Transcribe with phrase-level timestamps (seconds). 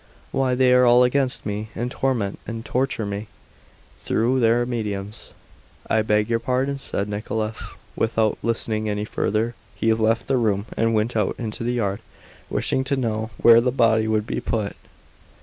[0.31, 3.27] "Why, they are all against me, and torment and torture me
[3.99, 5.35] through their mediums."
[5.87, 10.65] "I beg your pardon," said Nekhludoff, and without listening any further he left the room
[10.75, 11.99] and went out into the yard,
[12.49, 14.75] wishing to know where the body would be put.